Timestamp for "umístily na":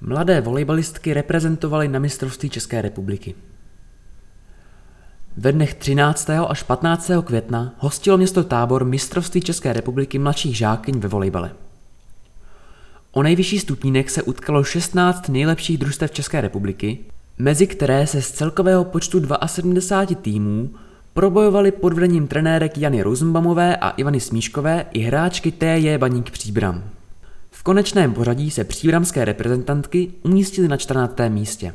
30.22-30.76